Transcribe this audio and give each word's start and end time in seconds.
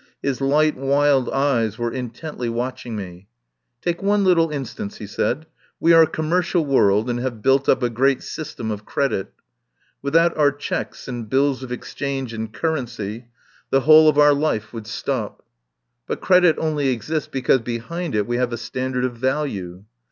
His 0.23 0.41
light 0.41 0.75
wild 0.75 1.29
eyes 1.29 1.77
were 1.77 1.91
intently 1.91 2.49
watching 2.49 2.95
me. 2.95 3.27
"Take 3.83 4.01
one 4.01 4.23
little 4.23 4.49
instance," 4.49 4.97
he 4.97 5.05
said. 5.05 5.45
"We 5.79 5.93
are 5.93 6.01
a 6.01 6.07
commercial 6.07 6.65
world, 6.65 7.07
and 7.07 7.19
have 7.19 7.43
built 7.43 7.69
up 7.69 7.83
a 7.83 7.89
great 7.91 8.23
system 8.23 8.71
of 8.71 8.83
credit. 8.83 9.31
Without 10.01 10.35
our 10.35 10.51
cheques 10.51 11.07
and 11.07 11.29
bills 11.29 11.61
of 11.61 11.71
exchange 11.71 12.33
and 12.33 12.51
currency 12.51 13.25
the 13.69 13.81
whole 13.81 14.07
67 14.07 14.07
THE 14.07 14.09
POWER 14.09 14.09
HOUSE 14.09 14.09
of 14.09 14.17
our 14.17 14.33
life 14.41 14.73
would 14.73 14.87
stop. 14.87 15.45
But 16.07 16.19
credit 16.19 16.55
only 16.57 16.87
exists 16.87 17.29
because 17.31 17.61
behind 17.61 18.15
it 18.15 18.25
we 18.25 18.37
have 18.37 18.51
a 18.51 18.57
standard 18.57 19.05
of 19.05 19.17
value. 19.17 19.83